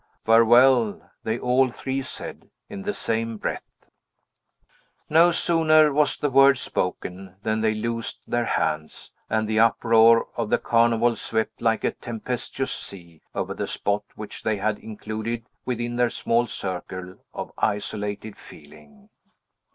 [0.23, 3.87] "Farewell!" they all three said, in the same breath.
[5.11, 10.49] No sooner was the word spoken, than they loosed their hands; and the uproar of
[10.49, 15.97] the Carnival swept like a tempestuous sea over the spot which they had included within
[15.97, 19.11] their small circle of isolated feeling.